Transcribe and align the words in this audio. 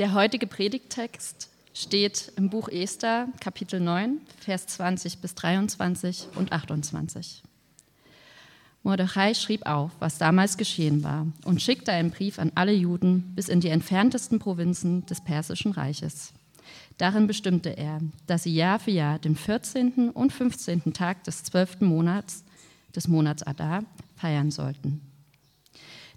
Der 0.00 0.14
heutige 0.14 0.46
Predigttext 0.46 1.50
steht 1.74 2.32
im 2.36 2.48
Buch 2.48 2.70
Esther, 2.70 3.28
Kapitel 3.38 3.80
9, 3.80 4.22
Vers 4.38 4.66
20 4.68 5.18
bis 5.18 5.34
23 5.34 6.28
und 6.36 6.52
28. 6.52 7.42
Mordechai 8.82 9.34
schrieb 9.34 9.66
auf, 9.66 9.90
was 9.98 10.16
damals 10.16 10.56
geschehen 10.56 11.04
war, 11.04 11.26
und 11.44 11.60
schickte 11.60 11.92
einen 11.92 12.12
Brief 12.12 12.38
an 12.38 12.50
alle 12.54 12.72
Juden 12.72 13.34
bis 13.34 13.50
in 13.50 13.60
die 13.60 13.68
entferntesten 13.68 14.38
Provinzen 14.38 15.04
des 15.04 15.20
Persischen 15.20 15.72
Reiches. 15.72 16.32
Darin 16.96 17.26
bestimmte 17.26 17.76
er, 17.76 18.00
dass 18.26 18.44
sie 18.44 18.54
Jahr 18.54 18.78
für 18.78 18.92
Jahr 18.92 19.18
den 19.18 19.36
14. 19.36 20.08
und 20.08 20.32
15. 20.32 20.94
Tag 20.94 21.24
des 21.24 21.42
12. 21.42 21.82
Monats, 21.82 22.42
des 22.96 23.06
Monats 23.06 23.42
Adar, 23.42 23.84
feiern 24.16 24.50
sollten. 24.50 25.02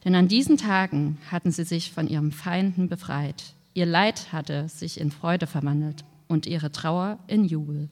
Denn 0.06 0.16
an 0.16 0.30
diesen 0.30 0.56
Tagen 0.56 1.18
hatten 1.30 1.52
sie 1.52 1.66
sich 1.66 1.92
von 1.92 2.08
ihren 2.08 2.32
Feinden 2.32 2.88
befreit, 2.88 3.56
Ihr 3.76 3.86
Leid 3.88 4.32
hatte 4.32 4.70
sich 4.70 5.00
in 5.00 5.10
Freude 5.10 5.48
verwandelt 5.48 6.06
und 6.28 6.46
ihre 6.46 6.72
Trauer 6.72 7.18
in 7.28 7.46
Jubel. 7.46 7.90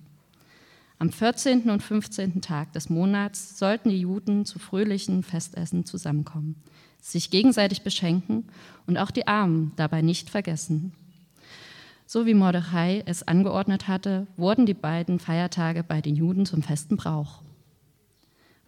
Am 0.99 1.11
14. 1.11 1.71
und 1.71 1.81
15. 1.81 2.41
Tag 2.41 2.73
des 2.73 2.89
Monats 2.89 3.57
sollten 3.57 3.89
die 3.89 4.01
Juden 4.01 4.45
zu 4.45 4.59
fröhlichen 4.59 5.23
Festessen 5.23 5.83
zusammenkommen, 5.83 6.61
sich 7.01 7.31
gegenseitig 7.31 7.81
beschenken 7.81 8.45
und 8.85 8.99
auch 8.99 9.09
die 9.09 9.27
Armen 9.27 9.71
dabei 9.75 10.03
nicht 10.03 10.29
vergessen. 10.29 10.93
So 12.05 12.27
wie 12.27 12.35
Mordechai 12.35 13.01
es 13.07 13.27
angeordnet 13.27 13.87
hatte, 13.87 14.27
wurden 14.37 14.67
die 14.67 14.75
beiden 14.75 15.17
Feiertage 15.17 15.83
bei 15.83 16.01
den 16.01 16.15
Juden 16.15 16.45
zum 16.45 16.61
festen 16.61 16.97
Brauch. 16.97 17.41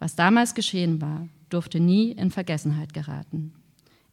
Was 0.00 0.16
damals 0.16 0.54
geschehen 0.54 1.00
war, 1.00 1.28
durfte 1.50 1.78
nie 1.78 2.10
in 2.10 2.32
Vergessenheit 2.32 2.92
geraten. 2.92 3.52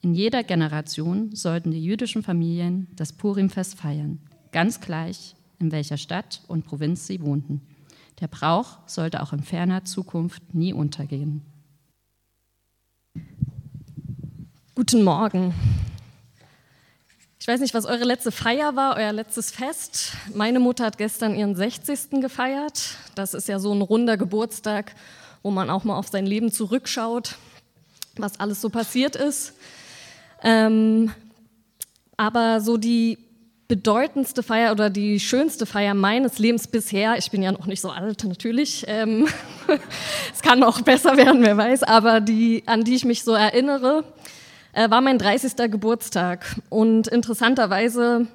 In 0.04 0.16
jeder 0.16 0.44
Generation 0.44 1.36
sollten 1.36 1.70
die 1.70 1.84
jüdischen 1.84 2.24
Familien 2.24 2.88
das 2.96 3.14
Purimfest 3.14 3.76
feiern, 3.76 4.20
ganz 4.52 4.82
gleich, 4.82 5.36
in 5.60 5.72
welcher 5.72 5.98
Stadt 5.98 6.42
und 6.48 6.66
Provinz 6.66 7.06
sie 7.06 7.22
wohnten. 7.22 7.62
Der 8.20 8.28
Brauch 8.28 8.80
sollte 8.88 9.22
auch 9.22 9.32
in 9.32 9.44
ferner 9.44 9.86
Zukunft 9.86 10.56
nie 10.56 10.74
untergehen. 10.74 11.44
Guten 14.74 15.04
Morgen. 15.04 15.54
Ich 17.40 17.48
weiß 17.48 17.60
nicht, 17.60 17.76
was 17.76 17.86
eure 17.86 18.04
letzte 18.04 18.32
Feier 18.32 18.76
war, 18.76 18.96
euer 18.98 19.14
letztes 19.14 19.52
Fest. 19.52 20.14
Meine 20.34 20.60
Mutter 20.60 20.86
hat 20.86 20.98
gestern 20.98 21.36
ihren 21.36 21.56
60. 21.56 22.22
gefeiert. 22.22 22.98
Das 23.14 23.36
ist 23.36 23.48
ja 23.48 23.60
so 23.60 23.72
ein 23.72 23.82
runder 23.82 24.18
Geburtstag, 24.18 24.96
wo 25.44 25.52
man 25.52 25.70
auch 25.70 25.84
mal 25.84 25.98
auf 25.98 26.08
sein 26.08 26.26
Leben 26.26 26.52
zurückschaut, 26.52 27.36
was 28.16 28.40
alles 28.40 28.62
so 28.62 28.70
passiert 28.70 29.16
ist. 29.16 29.54
Ähm, 30.44 31.12
aber 32.18 32.62
so 32.62 32.78
die 32.78 33.18
bedeutendste 33.68 34.44
Feier 34.44 34.74
oder 34.74 34.90
die 34.90 35.20
schönste 35.20 35.66
Feier 35.66 35.94
meines 35.94 36.40
Lebens 36.40 36.68
bisher, 36.68 37.18
ich 37.18 37.32
bin 37.32 37.42
ja 37.42 37.54
noch 37.54 37.68
nicht 37.68 37.80
so 37.80 37.90
alt 37.90 38.24
natürlich, 38.26 38.84
ähm, 38.88 39.28
es 40.34 40.42
kann 40.42 40.62
auch 40.64 40.82
besser 40.82 41.16
werden, 41.16 41.42
wer 41.42 41.56
weiß, 41.56 41.84
aber 41.84 42.20
die, 42.20 42.64
an 42.66 42.84
die 42.84 42.96
ich 42.96 43.06
mich 43.06 43.24
so 43.24 43.34
erinnere, 43.34 44.04
äh, 44.74 44.90
war 44.90 45.00
mein 45.00 45.18
30. 45.18 45.72
Geburtstag. 45.72 46.58
Und 46.70 47.08
interessanterweise 47.08 48.28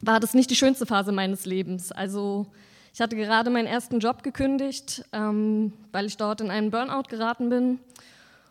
war 0.00 0.18
das 0.18 0.34
nicht 0.34 0.50
die 0.50 0.56
schönste 0.56 0.84
Phase 0.84 1.12
meines 1.12 1.46
Lebens. 1.46 1.92
Also 1.92 2.46
ich 2.92 3.00
hatte 3.00 3.14
gerade 3.14 3.50
meinen 3.50 3.66
ersten 3.66 4.00
Job 4.00 4.22
gekündigt, 4.22 5.04
ähm, 5.12 5.72
weil 5.92 6.06
ich 6.06 6.16
dort 6.16 6.40
in 6.40 6.50
einen 6.50 6.70
Burnout 6.70 7.04
geraten 7.08 7.50
bin 7.50 7.78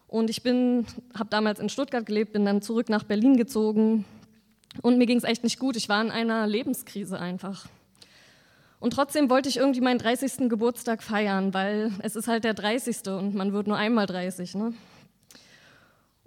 und 0.07 0.29
ich 0.29 0.43
bin, 0.43 0.85
habe 1.17 1.29
damals 1.29 1.59
in 1.59 1.69
Stuttgart 1.69 2.05
gelebt, 2.05 2.33
bin 2.33 2.45
dann 2.45 2.61
zurück 2.61 2.89
nach 2.89 3.03
Berlin 3.03 3.37
gezogen 3.37 4.05
und 4.81 4.97
mir 4.97 5.05
ging 5.05 5.17
es 5.17 5.23
echt 5.23 5.43
nicht 5.43 5.59
gut. 5.59 5.75
Ich 5.75 5.89
war 5.89 6.01
in 6.01 6.11
einer 6.11 6.47
Lebenskrise 6.47 7.19
einfach. 7.19 7.67
Und 8.79 8.93
trotzdem 8.93 9.29
wollte 9.29 9.49
ich 9.49 9.57
irgendwie 9.57 9.81
meinen 9.81 9.99
30. 9.99 10.49
Geburtstag 10.49 11.01
feiern, 11.01 11.53
weil 11.53 11.91
es 11.99 12.15
ist 12.15 12.27
halt 12.27 12.43
der 12.43 12.53
30. 12.53 13.07
und 13.07 13.33
man 13.33 13.51
wird 13.51 13.67
nur 13.67 13.77
einmal 13.77 14.05
30. 14.05 14.55
Ne? 14.55 14.73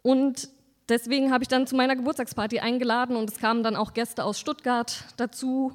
Und 0.02 0.48
deswegen 0.88 1.31
habe 1.31 1.44
ich 1.44 1.48
dann 1.48 1.66
zu 1.66 1.76
meiner 1.76 1.94
Geburtstagsparty 1.94 2.58
eingeladen 2.58 3.16
und 3.16 3.31
es 3.31 3.38
kamen 3.38 3.62
dann 3.62 3.76
auch 3.76 3.92
Gäste 3.94 4.25
aus 4.25 4.41
Stuttgart 4.41 5.04
dazu. 5.16 5.72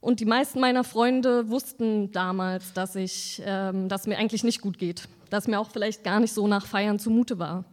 Und 0.00 0.20
die 0.20 0.24
meisten 0.24 0.60
meiner 0.60 0.84
Freunde 0.84 1.48
wussten 1.48 2.10
damals, 2.12 2.72
dass, 2.72 2.96
ich, 2.96 3.40
ähm, 3.44 3.88
dass 3.88 4.06
mir 4.06 4.18
eigentlich 4.18 4.44
nicht 4.44 4.60
gut 4.60 4.78
geht 4.78 5.08
das 5.30 5.46
mir 5.46 5.58
auch 5.58 5.70
vielleicht 5.70 6.04
gar 6.04 6.20
nicht 6.20 6.32
so 6.32 6.46
nach 6.46 6.66
Feiern 6.66 6.98
zumute 6.98 7.38
war. 7.38 7.64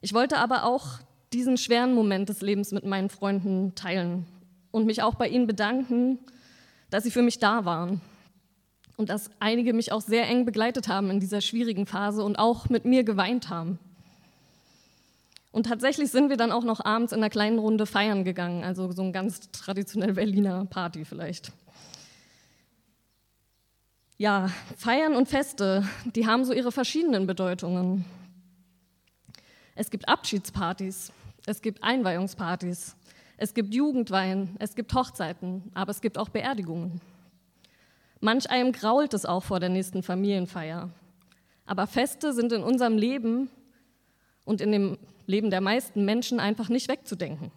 Ich 0.00 0.12
wollte 0.12 0.38
aber 0.38 0.64
auch 0.64 1.00
diesen 1.32 1.56
schweren 1.56 1.94
Moment 1.94 2.28
des 2.28 2.40
Lebens 2.40 2.70
mit 2.72 2.84
meinen 2.84 3.08
Freunden 3.08 3.74
teilen 3.74 4.26
und 4.70 4.86
mich 4.86 5.02
auch 5.02 5.14
bei 5.14 5.28
ihnen 5.28 5.46
bedanken, 5.46 6.18
dass 6.90 7.04
sie 7.04 7.10
für 7.10 7.22
mich 7.22 7.38
da 7.38 7.64
waren 7.64 8.00
und 8.96 9.08
dass 9.08 9.30
einige 9.40 9.72
mich 9.72 9.92
auch 9.92 10.00
sehr 10.00 10.28
eng 10.28 10.44
begleitet 10.44 10.88
haben 10.88 11.10
in 11.10 11.20
dieser 11.20 11.40
schwierigen 11.40 11.86
Phase 11.86 12.22
und 12.22 12.38
auch 12.38 12.68
mit 12.68 12.84
mir 12.84 13.04
geweint 13.04 13.48
haben. 13.48 13.78
Und 15.52 15.66
tatsächlich 15.66 16.10
sind 16.10 16.28
wir 16.28 16.36
dann 16.36 16.52
auch 16.52 16.64
noch 16.64 16.84
abends 16.84 17.12
in 17.12 17.18
einer 17.18 17.30
kleinen 17.30 17.58
Runde 17.58 17.86
feiern 17.86 18.24
gegangen, 18.24 18.62
also 18.62 18.92
so 18.92 19.02
ein 19.02 19.12
ganz 19.12 19.50
traditionell 19.50 20.12
Berliner 20.12 20.66
Party 20.66 21.04
vielleicht. 21.04 21.50
Ja, 24.18 24.48
Feiern 24.78 25.14
und 25.14 25.28
Feste, 25.28 25.86
die 26.06 26.26
haben 26.26 26.46
so 26.46 26.54
ihre 26.54 26.72
verschiedenen 26.72 27.26
Bedeutungen. 27.26 28.06
Es 29.74 29.90
gibt 29.90 30.08
Abschiedspartys, 30.08 31.12
es 31.44 31.60
gibt 31.60 31.84
Einweihungspartys, 31.84 32.96
es 33.36 33.52
gibt 33.52 33.74
Jugendweihen, 33.74 34.56
es 34.58 34.74
gibt 34.74 34.94
Hochzeiten, 34.94 35.70
aber 35.74 35.90
es 35.90 36.00
gibt 36.00 36.16
auch 36.16 36.30
Beerdigungen. 36.30 37.02
Manch 38.20 38.48
einem 38.48 38.72
grault 38.72 39.12
es 39.12 39.26
auch 39.26 39.44
vor 39.44 39.60
der 39.60 39.68
nächsten 39.68 40.02
Familienfeier. 40.02 40.88
Aber 41.66 41.86
Feste 41.86 42.32
sind 42.32 42.52
in 42.52 42.62
unserem 42.62 42.96
Leben 42.96 43.50
und 44.46 44.62
in 44.62 44.72
dem 44.72 44.96
Leben 45.26 45.50
der 45.50 45.60
meisten 45.60 46.06
Menschen 46.06 46.40
einfach 46.40 46.70
nicht 46.70 46.88
wegzudenken. 46.88 47.52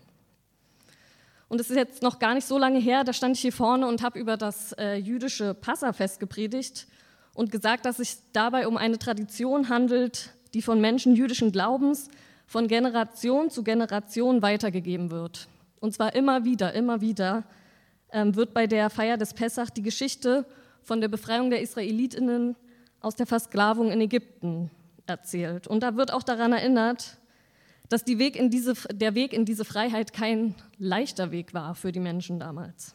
Und 1.49 1.59
es 1.59 1.71
ist 1.71 1.75
jetzt 1.75 2.03
noch 2.03 2.19
gar 2.19 2.35
nicht 2.35 2.47
so 2.47 2.57
lange 2.59 2.79
her, 2.79 3.03
da 3.03 3.11
stand 3.11 3.35
ich 3.35 3.41
hier 3.41 3.51
vorne 3.51 3.87
und 3.87 4.03
habe 4.03 4.19
über 4.19 4.37
das 4.37 4.71
äh, 4.73 4.95
jüdische 4.95 5.55
Passafest 5.55 6.19
gepredigt 6.19 6.87
und 7.33 7.51
gesagt, 7.51 7.85
dass 7.85 7.97
es 7.99 8.11
sich 8.11 8.19
dabei 8.33 8.67
um 8.67 8.77
eine 8.77 8.99
Tradition 8.99 9.67
handelt, 9.67 10.31
die 10.53 10.61
von 10.61 10.79
Menschen 10.79 11.15
jüdischen 11.15 11.51
Glaubens 11.51 12.09
von 12.45 12.67
Generation 12.67 13.49
zu 13.49 13.63
Generation 13.63 14.41
weitergegeben 14.41 15.09
wird. 15.09 15.47
Und 15.79 15.93
zwar 15.93 16.13
immer 16.15 16.45
wieder, 16.45 16.73
immer 16.73 17.01
wieder 17.01 17.43
ähm, 18.11 18.35
wird 18.35 18.53
bei 18.53 18.67
der 18.67 18.89
Feier 18.89 19.17
des 19.17 19.33
Pessach 19.33 19.69
die 19.69 19.81
Geschichte 19.83 20.45
von 20.83 21.01
der 21.01 21.07
Befreiung 21.07 21.49
der 21.49 21.61
Israelitinnen 21.61 22.55
aus 23.01 23.15
der 23.15 23.25
Versklavung 23.25 23.91
in 23.91 24.01
Ägypten 24.01 24.69
erzählt. 25.07 25.67
Und 25.67 25.81
da 25.81 25.95
wird 25.95 26.11
auch 26.13 26.23
daran 26.23 26.53
erinnert, 26.53 27.17
dass 27.89 28.05
Weg 28.19 28.37
diese, 28.51 28.73
der 28.91 29.15
Weg 29.15 29.33
in 29.33 29.45
diese 29.45 29.65
Freiheit 29.65 30.13
kein 30.13 30.55
leichter 30.77 31.31
Weg 31.31 31.53
war 31.53 31.75
für 31.75 31.91
die 31.91 31.99
Menschen 31.99 32.39
damals. 32.39 32.93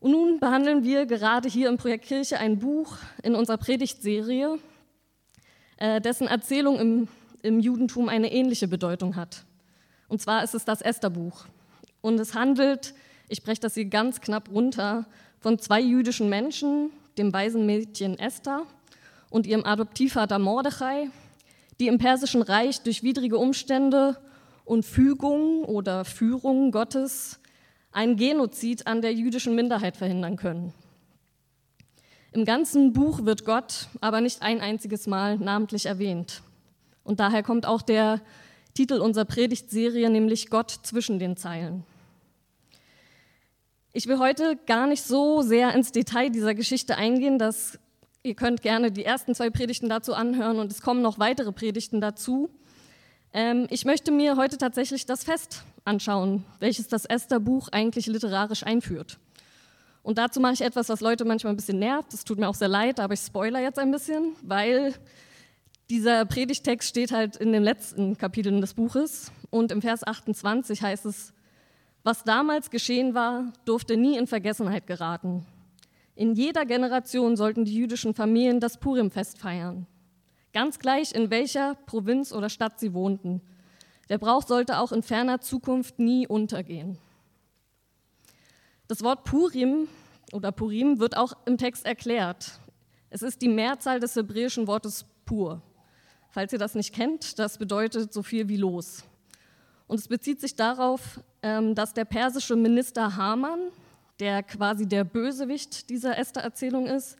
Und 0.00 0.12
nun 0.12 0.40
behandeln 0.40 0.84
wir 0.84 1.06
gerade 1.06 1.48
hier 1.48 1.68
im 1.68 1.76
Projekt 1.76 2.06
Kirche 2.06 2.38
ein 2.38 2.58
Buch 2.58 2.96
in 3.22 3.34
unserer 3.34 3.58
Predigtserie, 3.58 4.58
äh, 5.76 6.00
dessen 6.00 6.28
Erzählung 6.28 6.78
im, 6.78 7.08
im 7.42 7.60
Judentum 7.60 8.08
eine 8.08 8.32
ähnliche 8.32 8.68
Bedeutung 8.68 9.16
hat. 9.16 9.44
Und 10.08 10.22
zwar 10.22 10.42
ist 10.44 10.54
es 10.54 10.64
das 10.64 10.80
Estherbuch. 10.80 11.46
Und 12.00 12.18
es 12.20 12.34
handelt, 12.34 12.94
ich 13.28 13.42
breche 13.42 13.60
das 13.60 13.74
hier 13.74 13.86
ganz 13.86 14.20
knapp 14.20 14.50
runter, 14.50 15.06
von 15.40 15.58
zwei 15.58 15.80
jüdischen 15.80 16.28
Menschen, 16.28 16.90
dem 17.18 17.32
weisen 17.32 17.66
Mädchen 17.66 18.18
Esther 18.18 18.62
und 19.30 19.46
ihrem 19.46 19.64
Adoptivvater 19.64 20.38
Mordechai, 20.38 21.10
die 21.80 21.86
im 21.86 21.98
Persischen 21.98 22.42
Reich 22.42 22.82
durch 22.82 23.02
widrige 23.02 23.38
Umstände 23.38 24.16
und 24.64 24.84
Fügung 24.84 25.64
oder 25.64 26.04
Führung 26.04 26.72
Gottes 26.72 27.40
einen 27.92 28.16
Genozid 28.16 28.86
an 28.86 29.00
der 29.00 29.14
jüdischen 29.14 29.54
Minderheit 29.54 29.96
verhindern 29.96 30.36
können. 30.36 30.74
Im 32.32 32.44
ganzen 32.44 32.92
Buch 32.92 33.24
wird 33.24 33.44
Gott 33.44 33.88
aber 34.00 34.20
nicht 34.20 34.42
ein 34.42 34.60
einziges 34.60 35.06
Mal 35.06 35.38
namentlich 35.38 35.86
erwähnt. 35.86 36.42
Und 37.02 37.20
daher 37.20 37.42
kommt 37.42 37.64
auch 37.64 37.80
der 37.80 38.20
Titel 38.74 39.00
unserer 39.00 39.24
Predigtserie, 39.24 40.10
nämlich 40.10 40.50
Gott 40.50 40.70
zwischen 40.70 41.18
den 41.18 41.36
Zeilen. 41.36 41.84
Ich 43.92 44.06
will 44.06 44.18
heute 44.18 44.56
gar 44.66 44.86
nicht 44.86 45.02
so 45.02 45.40
sehr 45.40 45.74
ins 45.74 45.90
Detail 45.90 46.28
dieser 46.28 46.54
Geschichte 46.54 46.96
eingehen, 46.96 47.38
das 47.38 47.78
Ihr 48.24 48.34
könnt 48.34 48.62
gerne 48.62 48.90
die 48.90 49.04
ersten 49.04 49.34
zwei 49.34 49.48
Predigten 49.48 49.88
dazu 49.88 50.12
anhören 50.12 50.58
und 50.58 50.72
es 50.72 50.82
kommen 50.82 51.02
noch 51.02 51.18
weitere 51.18 51.52
Predigten 51.52 52.00
dazu. 52.00 52.50
Ähm, 53.32 53.66
ich 53.70 53.84
möchte 53.84 54.10
mir 54.10 54.36
heute 54.36 54.58
tatsächlich 54.58 55.06
das 55.06 55.22
Fest 55.22 55.62
anschauen, 55.84 56.44
welches 56.58 56.88
das 56.88 57.04
Esther-Buch 57.04 57.68
eigentlich 57.70 58.06
literarisch 58.06 58.64
einführt. 58.64 59.18
Und 60.02 60.18
dazu 60.18 60.40
mache 60.40 60.54
ich 60.54 60.62
etwas, 60.62 60.88
was 60.88 61.00
Leute 61.00 61.24
manchmal 61.24 61.52
ein 61.52 61.56
bisschen 61.56 61.78
nervt. 61.78 62.12
Es 62.12 62.24
tut 62.24 62.38
mir 62.38 62.48
auch 62.48 62.54
sehr 62.54 62.68
leid, 62.68 62.98
aber 62.98 63.14
ich 63.14 63.20
spoiler 63.20 63.60
jetzt 63.60 63.78
ein 63.78 63.90
bisschen, 63.90 64.34
weil 64.42 64.94
dieser 65.88 66.24
Predigtext 66.24 66.88
steht 66.88 67.12
halt 67.12 67.36
in 67.36 67.52
den 67.52 67.62
letzten 67.62 68.18
Kapiteln 68.18 68.60
des 68.60 68.74
Buches 68.74 69.30
und 69.50 69.70
im 69.70 69.80
Vers 69.80 70.04
28 70.04 70.82
heißt 70.82 71.06
es, 71.06 71.32
Was 72.02 72.24
damals 72.24 72.70
geschehen 72.70 73.14
war, 73.14 73.52
durfte 73.64 73.96
nie 73.96 74.16
in 74.16 74.26
Vergessenheit 74.26 74.86
geraten. 74.86 75.46
In 76.18 76.34
jeder 76.34 76.66
Generation 76.66 77.36
sollten 77.36 77.64
die 77.64 77.76
jüdischen 77.76 78.12
Familien 78.12 78.58
das 78.58 78.78
Purimfest 78.78 79.38
feiern. 79.38 79.86
Ganz 80.52 80.80
gleich, 80.80 81.14
in 81.14 81.30
welcher 81.30 81.76
Provinz 81.86 82.32
oder 82.32 82.48
Stadt 82.48 82.80
sie 82.80 82.92
wohnten. 82.92 83.40
Der 84.08 84.18
Brauch 84.18 84.44
sollte 84.44 84.80
auch 84.80 84.90
in 84.90 85.04
ferner 85.04 85.40
Zukunft 85.40 86.00
nie 86.00 86.26
untergehen. 86.26 86.98
Das 88.88 89.04
Wort 89.04 89.22
Purim 89.22 89.86
oder 90.32 90.50
Purim 90.50 90.98
wird 90.98 91.16
auch 91.16 91.34
im 91.46 91.56
Text 91.56 91.86
erklärt. 91.86 92.58
Es 93.10 93.22
ist 93.22 93.40
die 93.40 93.48
Mehrzahl 93.48 94.00
des 94.00 94.16
hebräischen 94.16 94.66
Wortes 94.66 95.04
pur. 95.24 95.62
Falls 96.30 96.52
ihr 96.52 96.58
das 96.58 96.74
nicht 96.74 96.92
kennt, 96.92 97.38
das 97.38 97.58
bedeutet 97.58 98.12
so 98.12 98.24
viel 98.24 98.48
wie 98.48 98.56
los. 98.56 99.04
Und 99.86 100.00
es 100.00 100.08
bezieht 100.08 100.40
sich 100.40 100.56
darauf, 100.56 101.20
ähm, 101.44 101.76
dass 101.76 101.94
der 101.94 102.06
persische 102.06 102.56
Minister 102.56 103.14
Haman, 103.14 103.70
der 104.20 104.42
quasi 104.42 104.86
der 104.86 105.04
Bösewicht 105.04 105.90
dieser 105.90 106.18
Esther-Erzählung 106.18 106.86
ist, 106.86 107.16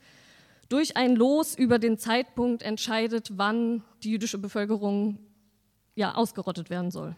durch 0.69 0.97
ein 0.97 1.17
Los 1.17 1.57
über 1.57 1.79
den 1.79 1.99
Zeitpunkt 1.99 2.63
entscheidet, 2.63 3.33
wann 3.37 3.83
die 4.03 4.11
jüdische 4.11 4.39
Bevölkerung 4.39 5.19
ja, 5.95 6.15
ausgerottet 6.15 6.71
werden 6.71 6.91
soll. 6.91 7.15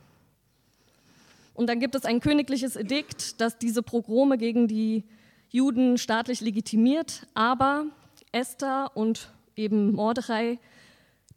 Und 1.55 1.69
dann 1.69 1.81
gibt 1.81 1.95
es 1.95 2.05
ein 2.05 2.21
königliches 2.21 2.77
Edikt, 2.77 3.41
das 3.41 3.59
diese 3.59 3.83
Progrome 3.83 4.39
gegen 4.39 4.69
die 4.69 5.05
Juden 5.51 5.99
staatlich 5.99 6.41
legitimiert, 6.41 7.27
aber 7.35 7.87
Esther 8.33 8.93
und 8.95 9.31
eben 9.57 9.93
Mordechai, 9.93 10.59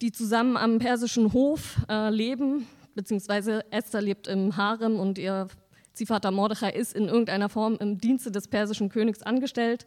die 0.01 0.11
zusammen 0.11 0.55
am 0.55 0.77
persischen 0.77 1.33
Hof 1.33 1.77
äh, 1.89 2.09
leben, 2.09 2.67
beziehungsweise 2.95 3.65
Esther 3.71 4.01
lebt 4.01 4.27
im 4.27 4.55
Harem 4.55 4.99
und 4.99 5.17
ihr 5.17 5.47
Ziehvater 5.93 6.31
Mordechai 6.31 6.71
ist 6.71 6.93
in 6.93 7.07
irgendeiner 7.07 7.49
Form 7.49 7.77
im 7.79 7.99
Dienste 7.99 8.31
des 8.31 8.47
persischen 8.47 8.89
Königs 8.89 9.21
angestellt, 9.21 9.85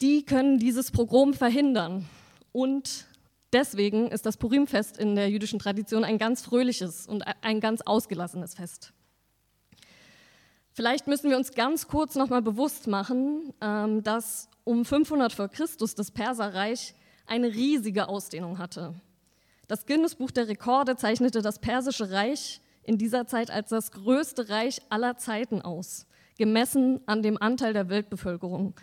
die 0.00 0.24
können 0.24 0.58
dieses 0.58 0.90
Pogrom 0.90 1.34
verhindern. 1.34 2.06
Und 2.52 3.06
deswegen 3.52 4.08
ist 4.08 4.26
das 4.26 4.36
Purimfest 4.36 4.98
in 4.98 5.16
der 5.16 5.30
jüdischen 5.30 5.58
Tradition 5.58 6.04
ein 6.04 6.18
ganz 6.18 6.42
fröhliches 6.42 7.06
und 7.06 7.24
ein 7.42 7.60
ganz 7.60 7.80
ausgelassenes 7.80 8.54
Fest. 8.54 8.92
Vielleicht 10.72 11.06
müssen 11.06 11.30
wir 11.30 11.38
uns 11.38 11.52
ganz 11.52 11.88
kurz 11.88 12.16
nochmal 12.16 12.42
bewusst 12.42 12.86
machen, 12.86 13.54
ähm, 13.62 14.02
dass 14.02 14.50
um 14.64 14.84
500 14.84 15.32
vor 15.32 15.48
Christus 15.48 15.94
das 15.94 16.10
Perserreich 16.10 16.94
eine 17.26 17.48
riesige 17.48 18.08
Ausdehnung 18.08 18.58
hatte. 18.58 18.94
Das 19.68 19.86
Guinness-Buch 19.86 20.30
der 20.30 20.48
Rekorde 20.48 20.96
zeichnete 20.96 21.40
das 21.40 21.58
Persische 21.58 22.10
Reich 22.10 22.60
in 22.86 22.98
dieser 22.98 23.26
Zeit 23.26 23.50
als 23.50 23.70
das 23.70 23.90
größte 23.90 24.48
Reich 24.48 24.80
aller 24.88 25.18
Zeiten 25.18 25.60
aus, 25.60 26.06
gemessen 26.38 27.00
an 27.06 27.22
dem 27.22 27.40
Anteil 27.40 27.72
der 27.72 27.88
Weltbevölkerung. 27.88 28.74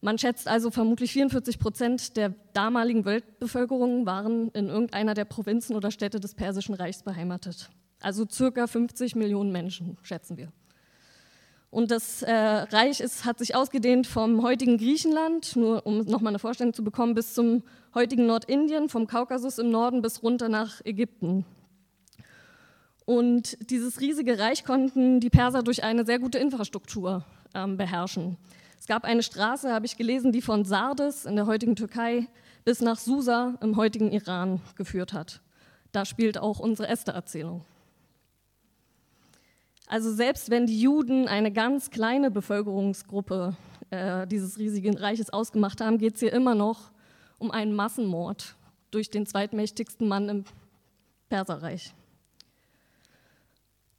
Man 0.00 0.18
schätzt 0.18 0.46
also 0.46 0.70
vermutlich 0.70 1.12
44 1.12 1.58
Prozent 1.58 2.16
der 2.16 2.34
damaligen 2.52 3.04
Weltbevölkerung 3.04 4.06
waren 4.06 4.48
in 4.50 4.68
irgendeiner 4.68 5.14
der 5.14 5.24
Provinzen 5.24 5.74
oder 5.74 5.90
Städte 5.90 6.20
des 6.20 6.34
Persischen 6.34 6.74
Reichs 6.74 7.02
beheimatet. 7.02 7.70
Also 8.00 8.24
circa 8.30 8.68
50 8.68 9.16
Millionen 9.16 9.50
Menschen, 9.50 9.98
schätzen 10.02 10.36
wir. 10.36 10.52
Und 11.70 11.90
das 11.90 12.22
äh, 12.22 12.32
Reich 12.32 13.00
ist, 13.00 13.24
hat 13.24 13.38
sich 13.38 13.54
ausgedehnt 13.54 14.06
vom 14.06 14.42
heutigen 14.42 14.78
Griechenland, 14.78 15.54
nur 15.56 15.84
um 15.84 15.98
nochmal 15.98 16.30
eine 16.30 16.38
Vorstellung 16.38 16.72
zu 16.72 16.82
bekommen, 16.82 17.14
bis 17.14 17.34
zum 17.34 17.62
heutigen 17.94 18.26
Nordindien, 18.26 18.88
vom 18.88 19.06
Kaukasus 19.06 19.58
im 19.58 19.70
Norden 19.70 20.00
bis 20.00 20.22
runter 20.22 20.48
nach 20.48 20.80
Ägypten. 20.84 21.44
Und 23.08 23.56
dieses 23.70 24.02
riesige 24.02 24.38
Reich 24.38 24.66
konnten 24.66 25.18
die 25.18 25.30
Perser 25.30 25.62
durch 25.62 25.82
eine 25.82 26.04
sehr 26.04 26.18
gute 26.18 26.36
Infrastruktur 26.36 27.24
ähm, 27.54 27.78
beherrschen. 27.78 28.36
Es 28.78 28.86
gab 28.86 29.04
eine 29.04 29.22
Straße, 29.22 29.72
habe 29.72 29.86
ich 29.86 29.96
gelesen, 29.96 30.30
die 30.30 30.42
von 30.42 30.66
Sardes 30.66 31.24
in 31.24 31.34
der 31.34 31.46
heutigen 31.46 31.74
Türkei 31.74 32.26
bis 32.66 32.82
nach 32.82 32.98
Susa 32.98 33.54
im 33.62 33.76
heutigen 33.76 34.12
Iran 34.12 34.60
geführt 34.76 35.14
hat. 35.14 35.40
Da 35.90 36.04
spielt 36.04 36.36
auch 36.36 36.58
unsere 36.58 36.86
Esther-Erzählung. 36.86 37.64
Also 39.86 40.12
selbst 40.12 40.50
wenn 40.50 40.66
die 40.66 40.78
Juden 40.78 41.28
eine 41.28 41.50
ganz 41.50 41.88
kleine 41.88 42.30
Bevölkerungsgruppe 42.30 43.56
äh, 43.88 44.26
dieses 44.26 44.58
riesigen 44.58 44.98
Reiches 44.98 45.30
ausgemacht 45.30 45.80
haben, 45.80 45.96
geht 45.96 46.16
es 46.16 46.20
hier 46.20 46.34
immer 46.34 46.54
noch 46.54 46.90
um 47.38 47.52
einen 47.52 47.74
Massenmord 47.74 48.54
durch 48.90 49.08
den 49.08 49.24
zweitmächtigsten 49.24 50.06
Mann 50.06 50.28
im 50.28 50.44
Perserreich. 51.30 51.94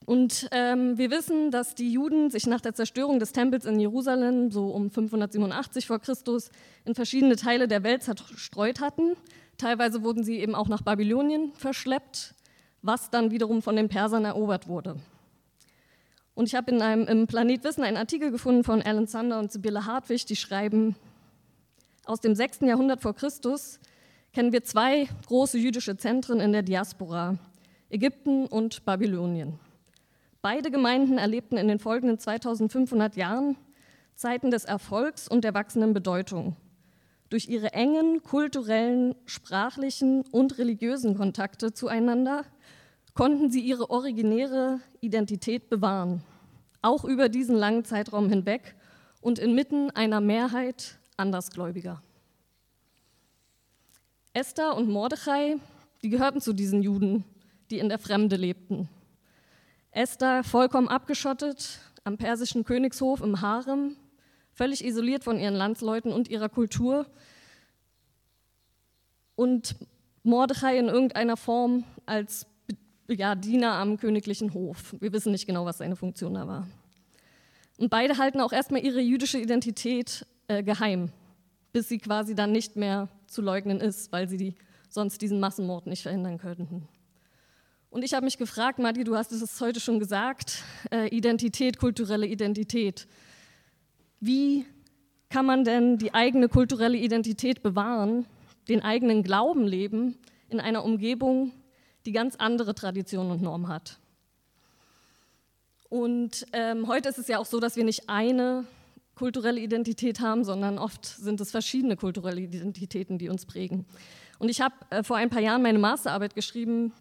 Und 0.09 0.50
ähm, 0.53 0.97
wir 0.97 1.11
wissen, 1.11 1.51
dass 1.51 1.75
die 1.75 1.91
Juden 1.91 2.31
sich 2.31 2.47
nach 2.47 2.61
der 2.61 2.73
Zerstörung 2.73 3.19
des 3.19 3.31
Tempels 3.31 3.65
in 3.65 3.79
Jerusalem, 3.79 4.50
so 4.50 4.69
um 4.69 4.89
587 4.89 5.85
vor 5.85 6.00
Christus, 6.00 6.50
in 6.83 6.95
verschiedene 6.95 7.35
Teile 7.35 7.67
der 7.67 7.83
Welt 7.83 8.01
zerstreut 8.01 8.81
hatten. 8.81 9.13
Teilweise 9.59 10.01
wurden 10.01 10.23
sie 10.23 10.39
eben 10.39 10.56
auch 10.56 10.67
nach 10.67 10.81
Babylonien 10.81 11.53
verschleppt, 11.53 12.33
was 12.81 13.11
dann 13.11 13.29
wiederum 13.29 13.61
von 13.61 13.75
den 13.75 13.88
Persern 13.88 14.25
erobert 14.25 14.67
wurde. 14.67 14.95
Und 16.33 16.47
ich 16.47 16.56
habe 16.56 16.71
in 16.71 16.81
einem 16.81 17.06
im 17.06 17.27
Planet 17.27 17.63
Wissen 17.63 17.83
einen 17.83 17.97
Artikel 17.97 18.31
gefunden 18.31 18.63
von 18.63 18.81
Alan 18.81 19.06
Sander 19.06 19.38
und 19.38 19.51
Sibylle 19.51 19.85
Hartwig, 19.85 20.25
die 20.25 20.35
schreiben, 20.35 20.95
aus 22.06 22.19
dem 22.19 22.33
6. 22.33 22.61
Jahrhundert 22.61 23.03
vor 23.03 23.13
Christus 23.13 23.79
kennen 24.33 24.53
wir 24.53 24.63
zwei 24.63 25.07
große 25.27 25.59
jüdische 25.59 25.97
Zentren 25.97 26.39
in 26.39 26.51
der 26.51 26.63
Diaspora, 26.63 27.38
Ägypten 27.91 28.47
und 28.47 28.83
Babylonien. 28.85 29.59
Beide 30.41 30.71
Gemeinden 30.71 31.18
erlebten 31.18 31.57
in 31.57 31.68
den 31.68 31.80
folgenden 31.80 32.18
2500 32.18 33.18
Jahren 33.18 33.57
Zeiten 34.15 34.51
des 34.51 34.63
Erfolgs 34.63 35.27
und 35.27 35.44
der 35.44 35.53
wachsenden 35.53 35.94
Bedeutung. 35.94 36.56
Durch 37.30 37.47
ihre 37.47 37.74
engen 37.74 38.24
kulturellen, 38.24 39.15
sprachlichen 39.25 40.24
und 40.31 40.57
religiösen 40.57 41.18
Kontakte 41.18 41.74
zueinander 41.74 42.45
konnten 43.13 43.51
sie 43.51 43.59
ihre 43.59 43.89
originäre 43.89 44.80
Identität 45.01 45.69
bewahren, 45.69 46.24
auch 46.81 47.03
über 47.03 47.27
diesen 47.27 47.56
langen 47.56 47.83
Zeitraum 47.83 48.30
hinweg 48.30 48.75
und 49.21 49.39
inmitten 49.39 49.92
einer 49.92 50.21
Mehrheit 50.21 51.00
Andersgläubiger. 51.18 52.01
Esther 54.31 54.75
und 54.77 54.89
Mordechai, 54.89 55.57
die 56.01 56.09
gehörten 56.09 56.39
zu 56.39 56.53
diesen 56.53 56.81
Juden, 56.81 57.25
die 57.71 57.80
in 57.80 57.89
der 57.89 58.00
Fremde 58.00 58.38
lebten. 58.38 58.88
Esther 59.91 60.44
vollkommen 60.44 60.88
abgeschottet 60.88 61.80
am 62.03 62.18
persischen 62.18 62.63
Königshof 62.63 63.21
im 63.21 63.42
Harem, 63.42 63.95
völlig 64.54 64.83
isoliert 64.83 65.23
von 65.23 65.40
ihren 65.40 65.56
Landsleuten 65.56 66.11
und 66.11 66.28
ihrer 66.28 66.49
Kultur. 66.49 67.07
Und 69.35 69.75
Mordechai 70.23 70.78
in 70.78 70.87
irgendeiner 70.87 71.37
Form 71.37 71.83
als 72.06 72.45
ja, 73.07 73.35
Diener 73.35 73.73
am 73.73 73.97
königlichen 73.97 74.54
Hof. 74.54 74.95
Wir 74.99 75.11
wissen 75.13 75.31
nicht 75.31 75.47
genau, 75.47 75.66
was 75.66 75.80
seine 75.80 75.95
Funktion 75.95 76.35
da 76.35 76.47
war. 76.47 76.68
Und 77.78 77.90
beide 77.90 78.18
halten 78.18 78.42
auch 78.42 78.52
erstmal 78.52 78.83
ihre 78.83 78.99
jüdische 78.99 79.40
Identität 79.40 80.25
äh, 80.47 80.61
geheim, 80.63 81.11
bis 81.71 81.87
sie 81.87 81.97
quasi 81.97 82.35
dann 82.35 82.52
nicht 82.52 82.75
mehr 82.75 83.07
zu 83.28 83.42
leugnen 83.42 83.80
ist, 83.80 84.11
weil 84.11 84.28
sie 84.28 84.37
die, 84.37 84.56
sonst 84.90 85.21
diesen 85.21 85.40
Massenmord 85.40 85.87
nicht 85.87 86.04
verhindern 86.04 86.37
könnten. 86.37 86.87
Und 87.89 88.03
ich 88.03 88.13
habe 88.13 88.25
mich 88.25 88.37
gefragt, 88.37 88.79
Madi, 88.79 89.03
du 89.03 89.15
hast 89.15 89.31
es 89.31 89.59
heute 89.61 89.79
schon 89.79 89.99
gesagt, 89.99 90.63
äh, 90.91 91.07
Identität, 91.07 91.79
kulturelle 91.79 92.27
Identität. 92.27 93.07
Wie 94.19 94.65
kann 95.29 95.45
man 95.45 95.63
denn 95.63 95.97
die 95.97 96.13
eigene 96.13 96.49
kulturelle 96.49 96.97
Identität 96.97 97.63
bewahren, 97.63 98.25
den 98.67 98.81
eigenen 98.81 99.23
Glauben 99.23 99.65
leben 99.65 100.17
in 100.49 100.59
einer 100.59 100.83
Umgebung, 100.83 101.51
die 102.05 102.11
ganz 102.11 102.35
andere 102.35 102.73
Traditionen 102.73 103.31
und 103.31 103.41
Normen 103.41 103.67
hat. 103.67 103.99
Und 105.89 106.45
ähm, 106.53 106.87
heute 106.87 107.09
ist 107.09 107.17
es 107.17 107.27
ja 107.27 107.39
auch 107.39 107.45
so, 107.45 107.59
dass 107.59 107.75
wir 107.75 107.83
nicht 107.83 108.09
eine 108.09 108.65
kulturelle 109.15 109.59
Identität 109.59 110.19
haben, 110.19 110.43
sondern 110.43 110.77
oft 110.77 111.05
sind 111.05 111.41
es 111.41 111.51
verschiedene 111.51 111.97
kulturelle 111.97 112.41
Identitäten, 112.41 113.17
die 113.17 113.29
uns 113.29 113.45
prägen. 113.45 113.85
Und 114.37 114.49
ich 114.49 114.61
habe 114.61 114.75
äh, 114.91 115.03
vor 115.03 115.17
ein 115.17 115.29
paar 115.29 115.41
Jahren 115.41 115.61
meine 115.61 115.79
Masterarbeit 115.79 116.35
geschrieben 116.35 116.93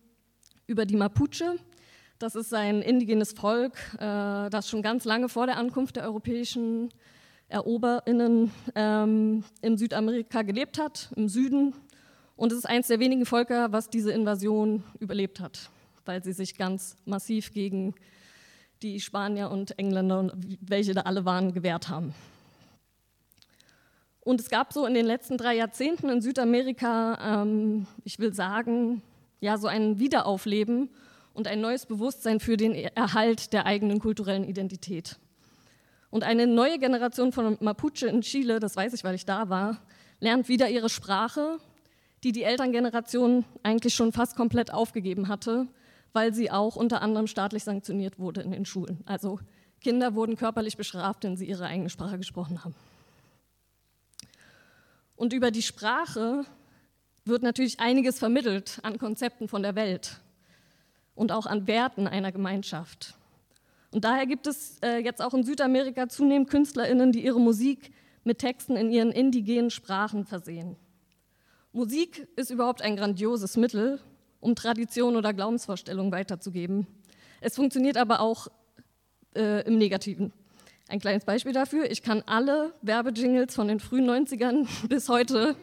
über 0.69 0.87
die 0.87 0.97
Mapuche. 0.97 1.57
Das 2.21 2.37
ist 2.37 2.55
ein 2.55 2.83
indigenes 2.83 3.33
Volk, 3.33 3.75
äh, 3.95 4.51
das 4.51 4.69
schon 4.69 4.83
ganz 4.83 5.05
lange 5.05 5.29
vor 5.29 5.47
der 5.47 5.57
Ankunft 5.57 5.97
der 5.97 6.05
europäischen 6.05 6.91
EroberInnen 7.49 8.53
ähm, 8.77 9.43
in 9.63 9.77
Südamerika 9.77 10.43
gelebt 10.43 10.79
hat, 10.79 11.11
im 11.17 11.29
Süden 11.29 11.75
und 12.39 12.53
es 12.53 12.59
ist 12.59 12.67
eines 12.67 12.87
der 12.87 13.01
wenigen 13.01 13.27
Völker, 13.27 13.73
was 13.73 13.91
diese 13.91 14.13
Invasion 14.13 14.85
überlebt 15.01 15.41
hat, 15.41 15.71
weil 16.05 16.23
sie 16.23 16.33
sich 16.33 16.57
ganz 16.57 16.97
massiv 17.05 17.53
gegen 17.53 17.97
die 18.81 19.01
Spanier 19.01 19.51
und 19.51 19.77
Engländer, 19.77 20.33
welche 20.61 20.95
da 20.95 21.01
alle 21.01 21.25
waren, 21.25 21.53
gewehrt 21.53 21.89
haben. 21.89 22.15
Und 24.21 24.41
es 24.41 24.51
gab 24.51 24.73
so 24.73 24.87
in 24.87 24.95
den 24.95 25.07
letzten 25.07 25.37
drei 25.37 25.57
Jahrzehnten 25.57 26.11
in 26.11 26.21
Südamerika, 26.21 27.43
ähm, 27.43 27.87
ich 28.05 28.21
will 28.21 28.33
sagen, 28.33 29.03
ja, 29.40 29.59
so 29.59 29.66
ein 29.66 29.99
Wiederaufleben 29.99 30.90
und 31.35 31.47
ein 31.47 31.61
neues 31.61 31.87
Bewusstsein 31.87 32.40
für 32.40 32.57
den 32.57 32.75
Erhalt 32.75 33.52
der 33.52 33.66
eigenen 33.66 34.00
kulturellen 34.00 34.45
Identität. 34.45 35.18
Und 36.11 36.25
eine 36.25 36.47
neue 36.47 36.78
Generation 36.78 37.33
von 37.33 37.59
Mapuche 37.61 38.07
in 38.07 38.23
Chile, 38.23 38.61
das 38.61 38.76
weiß 38.76 38.95
ich, 38.95 39.04
weil 39.04 39.14
ich 39.14 39.26
da 39.26 39.49
war, 39.49 39.78
lernt 40.21 40.49
wieder 40.49 40.68
ihre 40.68 40.88
Sprache, 40.88 41.59
die 42.25 42.33
die 42.33 42.42
Elterngeneration 42.42 43.45
eigentlich 43.62 43.95
schon 43.95 44.12
fast 44.12 44.35
komplett 44.37 44.73
aufgegeben 44.73 45.28
hatte, 45.28 45.68
weil 46.12 46.35
sie 46.35 46.50
auch 46.50 46.76
unter 46.76 47.02
anderem 47.02 47.26
staatlich 47.26 47.62
sanktioniert 47.62 48.18
wurde 48.18 48.40
in 48.40 48.50
den 48.50 48.64
Schulen. 48.64 49.02
Also 49.07 49.38
Kinder 49.80 50.14
wurden 50.14 50.37
körperlich 50.37 50.76
bestraft, 50.76 51.25
wenn 51.25 51.37
sie 51.37 51.47
ihre 51.47 51.66
eigene 51.66 51.90
Sprache 51.90 52.18
gesprochen 52.18 52.64
haben. 52.64 52.75
Und 55.14 55.33
über 55.33 55.50
die 55.50 55.62
Sprache 55.62 56.45
wird 57.29 57.43
natürlich 57.43 57.81
einiges 57.81 58.19
vermittelt 58.19 58.79
an 58.83 58.99
Konzepten 58.99 59.49
von 59.49 59.63
der 59.63 59.75
Welt 59.75 60.21
und 61.15 61.33
auch 61.33 61.47
an 61.47 61.67
Werten 61.67 62.07
einer 62.07 62.33
Gemeinschaft. 62.33 63.15
Und 63.91 64.05
daher 64.05 64.27
gibt 64.27 64.47
es 64.47 64.79
äh, 64.83 64.99
jetzt 64.99 65.23
auch 65.23 65.35
in 65.35 65.45
Südamerika 65.45 66.09
zunehmend 66.09 66.51
KünstlerInnen, 66.51 67.13
die 67.13 67.25
ihre 67.25 67.41
Musik 67.41 67.93
mit 68.25 68.39
Texten 68.39 68.77
in 68.77 68.91
ihren 68.91 69.13
indigenen 69.13 69.71
Sprachen 69.71 70.25
versehen. 70.27 70.77
Musik 71.73 72.29
ist 72.37 72.51
überhaupt 72.51 72.83
ein 72.83 72.97
grandioses 72.97 73.57
Mittel, 73.57 74.01
um 74.41 74.55
Tradition 74.55 75.17
oder 75.17 75.33
Glaubensvorstellungen 75.33 76.13
weiterzugeben. 76.13 76.87
Es 77.41 77.57
funktioniert 77.57 77.97
aber 77.97 78.21
auch 78.21 78.49
äh, 79.35 79.67
im 79.67 79.79
Negativen. 79.79 80.33
Ein 80.89 81.01
kleines 81.01 81.25
Beispiel 81.25 81.53
dafür, 81.53 81.91
ich 81.91 82.03
kann 82.03 82.23
alle 82.27 82.73
Werbejingles 82.83 83.55
von 83.55 83.69
den 83.69 83.81
frühen 83.81 84.09
90ern 84.09 84.67
bis 84.89 85.09
heute 85.09 85.55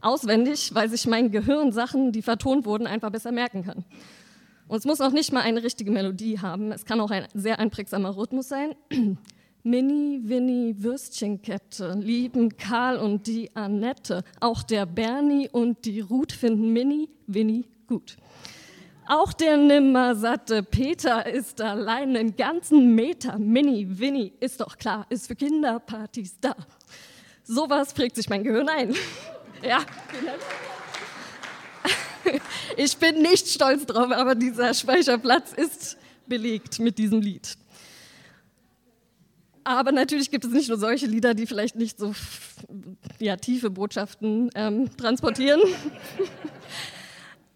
auswendig, 0.00 0.74
weil 0.74 0.88
sich 0.88 1.06
mein 1.06 1.30
Gehirn 1.30 1.72
Sachen, 1.72 2.12
die 2.12 2.22
vertont 2.22 2.64
wurden, 2.66 2.86
einfach 2.86 3.10
besser 3.10 3.32
merken 3.32 3.64
kann. 3.64 3.84
Und 4.68 4.78
es 4.78 4.84
muss 4.84 5.00
auch 5.00 5.12
nicht 5.12 5.32
mal 5.32 5.42
eine 5.42 5.62
richtige 5.62 5.90
Melodie 5.90 6.38
haben, 6.38 6.72
es 6.72 6.84
kann 6.84 7.00
auch 7.00 7.10
ein 7.10 7.26
sehr 7.34 7.58
einprägsamer 7.58 8.16
Rhythmus 8.16 8.48
sein. 8.48 8.74
Mini, 9.62 10.20
Winnie, 10.24 10.74
Würstchenkette 10.78 11.92
lieben 11.98 12.56
Karl 12.56 12.96
und 12.96 13.26
die 13.26 13.54
Annette. 13.54 14.24
Auch 14.40 14.62
der 14.62 14.86
Bernie 14.86 15.50
und 15.50 15.84
die 15.84 16.00
Ruth 16.00 16.32
finden 16.32 16.72
Mini, 16.72 17.10
Winnie 17.26 17.66
gut. 17.90 18.16
Auch 19.06 19.32
der 19.32 19.56
nimmersatte 19.56 20.62
Peter 20.62 21.26
ist 21.26 21.60
allein 21.60 22.16
einen 22.16 22.36
ganzen 22.36 22.94
Meter. 22.94 23.38
Mini, 23.38 23.98
Winnie, 23.98 24.32
ist 24.38 24.60
doch 24.60 24.78
klar, 24.78 25.04
ist 25.10 25.26
für 25.26 25.34
Kinderpartys 25.34 26.38
da. 26.40 26.54
Sowas 27.42 27.92
prägt 27.92 28.14
sich 28.14 28.28
mein 28.28 28.44
Gehirn 28.44 28.68
ein. 28.68 28.94
ja, 29.62 29.84
ich 32.76 32.96
bin 32.96 33.22
nicht 33.22 33.48
stolz 33.48 33.86
drauf, 33.86 34.10
aber 34.10 34.34
dieser 34.34 34.74
Speicherplatz 34.74 35.52
ist 35.52 35.96
belegt 36.26 36.78
mit 36.78 36.98
diesem 36.98 37.20
Lied. 37.20 37.56
Aber 39.64 39.92
natürlich 39.92 40.30
gibt 40.30 40.44
es 40.44 40.52
nicht 40.52 40.68
nur 40.68 40.78
solche 40.78 41.06
Lieder, 41.06 41.34
die 41.34 41.46
vielleicht 41.46 41.76
nicht 41.76 41.98
so 41.98 42.14
ja, 43.18 43.36
tiefe 43.36 43.70
Botschaften 43.70 44.50
ähm, 44.54 44.96
transportieren. 44.96 45.60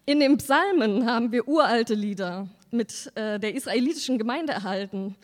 In 0.05 0.19
den 0.19 0.37
Psalmen 0.37 1.07
haben 1.07 1.31
wir 1.31 1.47
uralte 1.47 1.95
Lieder 1.95 2.47
mit 2.69 3.11
äh, 3.15 3.39
der 3.39 3.55
israelitischen 3.55 4.19
Gemeinde 4.19 4.53
erhalten, 4.53 5.15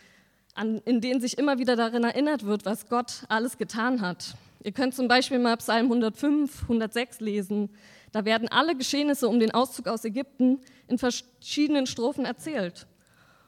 an, 0.55 0.81
in 0.85 1.01
denen 1.01 1.21
sich 1.21 1.37
immer 1.37 1.59
wieder 1.59 1.75
daran 1.75 2.03
erinnert 2.03 2.45
wird, 2.45 2.65
was 2.65 2.89
Gott 2.89 3.23
alles 3.29 3.57
getan 3.57 4.01
hat. 4.01 4.35
Ihr 4.63 4.71
könnt 4.71 4.93
zum 4.93 5.07
Beispiel 5.07 5.39
mal 5.39 5.57
Psalm 5.57 5.85
105, 5.85 6.63
106 6.63 7.19
lesen. 7.19 7.69
Da 8.11 8.25
werden 8.25 8.47
alle 8.49 8.75
Geschehnisse 8.75 9.27
um 9.27 9.39
den 9.39 9.51
Auszug 9.51 9.87
aus 9.87 10.05
Ägypten 10.05 10.59
in 10.87 10.97
verschiedenen 10.97 11.87
Strophen 11.87 12.25
erzählt. 12.25 12.85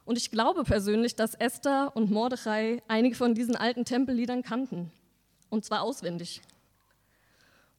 Und 0.06 0.18
ich 0.18 0.32
glaube 0.32 0.64
persönlich, 0.64 1.16
dass 1.16 1.36
Esther 1.36 1.92
und 1.96 2.12
Mordechai 2.12 2.82
einige 2.88 3.16
von 3.16 3.36
diesen 3.36 3.56
alten 3.56 3.86
Tempelliedern 3.86 4.42
kannten. 4.42 4.92
Und 5.50 5.64
zwar 5.64 5.84
auswendig. 5.84 6.42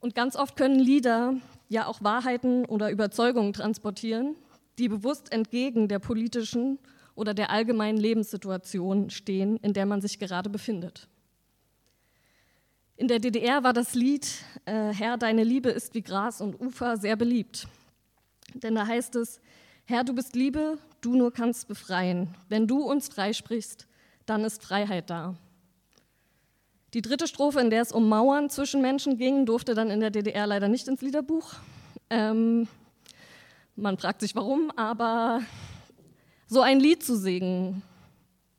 Und 0.00 0.14
ganz 0.14 0.36
oft 0.36 0.56
können 0.56 0.78
Lieder 0.78 1.34
ja 1.68 1.86
auch 1.86 2.02
Wahrheiten 2.02 2.64
oder 2.66 2.90
Überzeugungen 2.90 3.52
transportieren, 3.52 4.36
die 4.78 4.88
bewusst 4.88 5.32
entgegen 5.32 5.88
der 5.88 5.98
politischen 5.98 6.78
oder 7.14 7.34
der 7.34 7.50
allgemeinen 7.50 7.98
Lebenssituation 7.98 9.10
stehen, 9.10 9.56
in 9.56 9.72
der 9.72 9.86
man 9.86 10.00
sich 10.00 10.18
gerade 10.18 10.50
befindet. 10.50 11.08
In 12.96 13.08
der 13.08 13.18
DDR 13.18 13.64
war 13.64 13.72
das 13.72 13.94
Lied 13.94 14.26
äh, 14.66 14.92
Herr, 14.92 15.16
deine 15.16 15.44
Liebe 15.44 15.68
ist 15.68 15.94
wie 15.94 16.02
Gras 16.02 16.40
und 16.40 16.60
Ufer 16.60 16.96
sehr 16.96 17.16
beliebt. 17.16 17.66
Denn 18.54 18.74
da 18.74 18.86
heißt 18.86 19.16
es, 19.16 19.40
Herr, 19.84 20.04
du 20.04 20.14
bist 20.14 20.36
Liebe, 20.36 20.78
du 21.00 21.16
nur 21.16 21.32
kannst 21.32 21.68
befreien. 21.68 22.34
Wenn 22.48 22.66
du 22.66 22.82
uns 22.82 23.08
freisprichst, 23.08 23.86
dann 24.26 24.44
ist 24.44 24.62
Freiheit 24.62 25.10
da. 25.10 25.34
Die 26.94 27.02
dritte 27.02 27.26
Strophe, 27.26 27.60
in 27.60 27.70
der 27.70 27.82
es 27.82 27.90
um 27.90 28.08
Mauern 28.08 28.48
zwischen 28.48 28.80
Menschen 28.80 29.18
ging, 29.18 29.44
durfte 29.44 29.74
dann 29.74 29.90
in 29.90 30.00
der 30.00 30.10
DDR 30.10 30.46
leider 30.46 30.68
nicht 30.68 30.86
ins 30.86 31.02
Liederbuch. 31.02 31.54
Ähm, 32.08 32.68
man 33.74 33.98
fragt 33.98 34.20
sich 34.20 34.36
warum, 34.36 34.70
aber 34.76 35.40
so 36.46 36.60
ein 36.60 36.78
Lied 36.78 37.02
zu 37.02 37.18
singen 37.18 37.82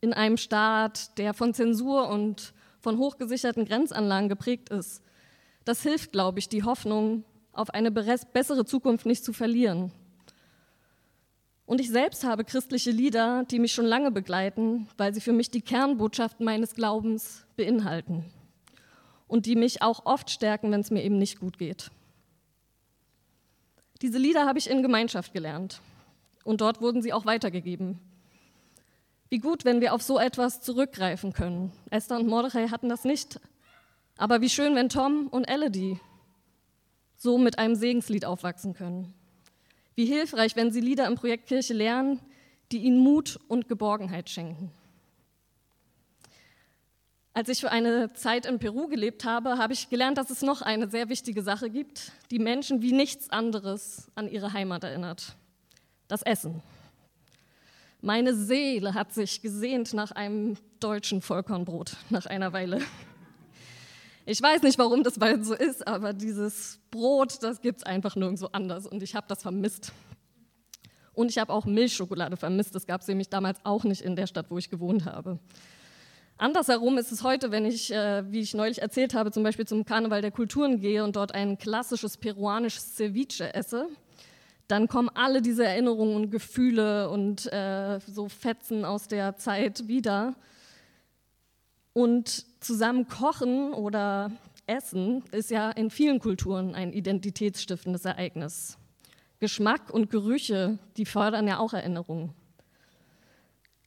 in 0.02 0.14
einem 0.14 0.36
Staat, 0.36 1.18
der 1.18 1.34
von 1.34 1.54
Zensur 1.54 2.10
und 2.10 2.54
von 2.86 3.00
hochgesicherten 3.00 3.66
Grenzanlagen 3.66 4.30
geprägt 4.30 4.70
ist, 4.70 5.02
das 5.64 5.82
hilft, 5.82 6.12
glaube 6.12 6.38
ich, 6.38 6.50
die 6.50 6.62
Hoffnung 6.62 7.24
auf 7.52 7.72
eine 7.72 7.90
bessere 7.90 8.64
Zukunft 8.64 9.08
nicht 9.08 9.26
zu 9.26 9.34
verlieren. 9.34 9.92
Und 11.66 11.82
ich 11.82 11.90
selbst 11.90 12.24
habe 12.24 12.46
christliche 12.46 12.92
Lieder, 12.92 13.44
die 13.50 13.58
mich 13.58 13.74
schon 13.74 13.88
lange 13.88 14.12
begleiten, 14.12 14.88
weil 14.98 15.16
sie 15.16 15.20
für 15.20 15.34
mich 15.34 15.50
die 15.50 15.62
Kernbotschaft 15.62 16.42
meines 16.42 16.76
Glaubens 16.76 17.48
beinhalten 17.58 18.24
und 19.28 19.48
die 19.48 19.56
mich 19.56 19.82
auch 19.82 20.06
oft 20.06 20.30
stärken, 20.30 20.72
wenn 20.72 20.82
es 20.82 20.92
mir 20.92 21.04
eben 21.04 21.18
nicht 21.18 21.40
gut 21.40 21.58
geht. 21.58 21.90
Diese 24.04 24.20
Lieder 24.20 24.46
habe 24.46 24.60
ich 24.60 24.70
in 24.70 24.84
Gemeinschaft 24.84 25.34
gelernt 25.34 25.82
und 26.44 26.62
dort 26.62 26.82
wurden 26.82 27.02
sie 27.02 27.14
auch 27.14 27.26
weitergegeben. 27.26 28.00
Wie 29.30 29.40
gut, 29.40 29.66
wenn 29.66 29.82
wir 29.82 29.94
auf 29.94 30.02
so 30.02 30.20
etwas 30.20 30.62
zurückgreifen 30.62 31.34
können. 31.34 31.72
Esther 31.90 32.18
und 32.18 32.28
Mordechai 32.28 32.68
hatten 32.68 32.90
das 32.90 33.04
nicht, 33.06 33.40
aber 34.18 34.42
wie 34.42 34.50
schön, 34.50 34.76
wenn 34.76 34.90
Tom 34.90 35.28
und 35.28 35.46
Elodie 35.46 36.00
so 37.18 37.38
mit 37.38 37.58
einem 37.58 37.76
Segenslied 37.76 38.26
aufwachsen 38.26 38.74
können. 38.74 39.14
Wie 39.96 40.06
hilfreich, 40.06 40.56
wenn 40.56 40.72
Sie 40.72 40.82
Lieder 40.82 41.08
im 41.08 41.16
Projekt 41.16 41.48
Kirche 41.48 41.74
lernen, 41.74 42.20
die 42.72 42.80
Ihnen 42.80 43.00
Mut 43.00 43.40
und 43.48 43.68
Geborgenheit 43.68 44.30
schenken. 44.30 44.72
Als 47.34 47.50
ich 47.50 47.60
für 47.60 47.72
eine 47.72 48.14
Zeit 48.14 48.46
in 48.46 48.60
Peru 48.60 48.88
gelebt 48.88 49.26
habe, 49.26 49.58
habe 49.58 49.74
ich 49.74 49.90
gelernt, 49.90 50.18
dass 50.18 50.30
es 50.30 50.42
noch 50.42 50.62
eine 50.62 50.90
sehr 50.90 51.10
wichtige 51.10 51.44
Sache 51.44 51.70
gibt, 51.70 52.14
die 52.32 52.40
Menschen 52.40 52.82
wie 52.82 52.94
nichts 52.94 53.30
anderes 53.30 54.10
an 54.16 54.30
ihre 54.30 54.54
Heimat 54.54 54.86
erinnert. 54.86 55.36
Das 56.08 56.22
Essen. 56.22 56.64
Meine 58.06 58.36
Seele 58.36 58.94
hat 58.94 59.16
sich 59.16 59.42
gesehnt 59.42 59.96
nach 59.96 60.12
einem 60.12 60.58
deutschen 60.80 61.24
Vollkornbrot 61.24 61.98
nach 62.12 62.28
einer 62.28 62.54
Weile. 62.54 62.80
Ich 64.28 64.40
weiß 64.40 64.62
nicht, 64.62 64.78
warum 64.78 65.02
das 65.02 65.18
bald 65.18 65.44
so 65.44 65.56
ist, 65.56 65.88
aber 65.88 66.14
dieses 66.14 66.80
Brot, 66.92 67.42
das 67.42 67.62
gibt 67.62 67.80
es 67.80 67.84
einfach 67.84 68.16
nirgendwo 68.16 68.46
anders 68.52 68.86
und 68.86 69.02
ich 69.02 69.16
habe 69.16 69.26
das 69.28 69.42
vermisst. 69.42 69.92
Und 71.14 71.32
ich 71.32 71.40
habe 71.40 71.52
auch 71.52 71.66
Milchschokolade 71.66 72.38
vermisst. 72.38 72.76
Das 72.76 72.86
gab 72.86 73.02
es 73.02 73.08
nämlich 73.08 73.30
damals 73.30 73.58
auch 73.64 73.84
nicht 73.84 74.02
in 74.02 74.16
der 74.16 74.28
Stadt, 74.28 74.52
wo 74.52 74.60
ich 74.60 74.70
gewohnt 74.70 75.06
habe. 75.06 75.40
Andersherum 76.38 77.00
ist 77.00 77.12
es 77.12 77.24
heute, 77.24 77.50
wenn 77.50 77.66
ich, 77.66 77.92
äh, 77.92 78.32
wie 78.32 78.42
ich 78.42 78.54
neulich 78.54 78.84
erzählt 78.84 79.16
habe, 79.16 79.32
zum 79.32 79.42
Beispiel 79.42 79.66
zum 79.66 79.84
Karneval 79.84 80.22
der 80.22 80.30
Kulturen 80.30 80.80
gehe 80.80 81.04
und 81.04 81.16
dort 81.16 81.34
ein 81.34 81.58
klassisches 81.58 82.18
peruanisches 82.18 82.98
Ceviche 82.98 83.52
esse, 83.56 83.88
dann 84.68 84.88
kommen 84.88 85.10
alle 85.14 85.42
diese 85.42 85.66
Erinnerungen 85.66 86.16
und 86.16 86.32
Gefühle 86.32 87.10
und 87.10 87.52
äh, 87.54 88.00
so 88.00 88.30
Fetzen 88.30 88.86
aus 88.86 89.08
der 89.08 89.38
Zeit 89.38 89.88
wieder. 89.88 90.36
Und 91.94 92.46
zusammen 92.62 93.08
kochen 93.08 93.74
oder 93.74 94.32
essen 94.68 95.24
ist 95.32 95.52
ja 95.52 95.72
in 95.72 95.90
vielen 95.90 96.20
Kulturen 96.20 96.76
ein 96.76 96.94
identitätsstiftendes 96.94 98.06
Ereignis. 98.06 98.78
Geschmack 99.40 99.92
und 99.92 100.10
Gerüche, 100.10 100.80
die 100.98 101.06
fördern 101.06 101.48
ja 101.48 101.60
auch 101.60 101.74
Erinnerungen. 101.74 102.34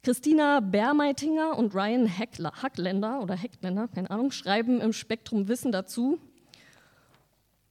Christina 0.03 0.61
Bermeitinger 0.61 1.59
und 1.59 1.75
Ryan 1.75 2.07
Heckler, 2.07 2.53
Hackländer 2.63 3.21
oder 3.21 3.35
Heckländer, 3.35 3.89
keine 3.89 4.11
Ahnung, 4.11 4.31
schreiben 4.31 4.81
im 4.81 4.93
Spektrum 4.93 5.49
Wissen 5.49 5.73
dazu. 5.73 6.19